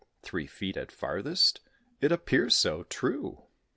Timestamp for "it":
1.99-2.11